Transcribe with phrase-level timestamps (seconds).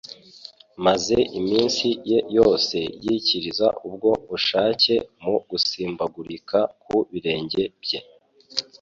[0.85, 4.93] maze imitsi ye yose yikiriza ubwo bushake.
[5.23, 7.99] Mu gusimbagurikira ku birenge bye,